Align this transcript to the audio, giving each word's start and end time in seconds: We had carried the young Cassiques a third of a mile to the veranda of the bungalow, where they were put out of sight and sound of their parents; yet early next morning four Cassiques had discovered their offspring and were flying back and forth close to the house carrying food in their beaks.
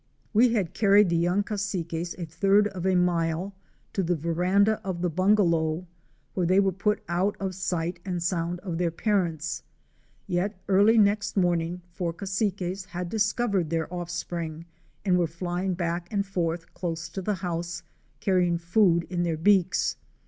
We 0.33 0.53
had 0.53 0.73
carried 0.73 1.09
the 1.09 1.15
young 1.15 1.43
Cassiques 1.43 2.15
a 2.17 2.25
third 2.25 2.67
of 2.69 2.87
a 2.87 2.95
mile 2.95 3.53
to 3.93 4.01
the 4.01 4.15
veranda 4.15 4.81
of 4.83 5.03
the 5.03 5.11
bungalow, 5.11 5.85
where 6.33 6.47
they 6.47 6.59
were 6.59 6.71
put 6.71 7.03
out 7.07 7.37
of 7.39 7.53
sight 7.53 7.99
and 8.03 8.23
sound 8.23 8.59
of 8.61 8.79
their 8.79 8.89
parents; 8.89 9.61
yet 10.25 10.59
early 10.67 10.97
next 10.97 11.37
morning 11.37 11.83
four 11.91 12.13
Cassiques 12.13 12.85
had 12.87 13.09
discovered 13.09 13.69
their 13.69 13.93
offspring 13.93 14.65
and 15.05 15.19
were 15.19 15.27
flying 15.27 15.75
back 15.75 16.11
and 16.11 16.25
forth 16.25 16.73
close 16.73 17.07
to 17.09 17.21
the 17.21 17.35
house 17.35 17.83
carrying 18.21 18.57
food 18.57 19.05
in 19.11 19.21
their 19.21 19.37
beaks. 19.37 19.97